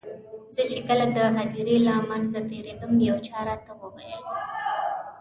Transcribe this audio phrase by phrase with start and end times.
[0.55, 4.25] زه چې کله د هدیرې له منځه تېرېدم یو چا راته وویل.